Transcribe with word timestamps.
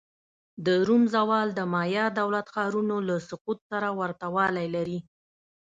د 0.65 0.67
روم 0.87 1.03
زوال 1.15 1.47
د 1.55 1.61
مایا 1.73 2.05
دولت 2.19 2.47
ښارونو 2.55 2.95
له 3.07 3.15
سقوط 3.29 3.59
سره 3.71 3.87
ورته 3.99 4.25
والی 4.35 4.67
لري. 4.75 4.99